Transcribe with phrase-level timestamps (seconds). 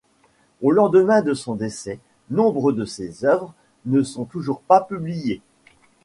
[0.63, 1.99] Au lendemain de son décès,
[2.31, 3.53] nombre de ses œuvres
[3.85, 5.43] ne sont toujours pas publiées.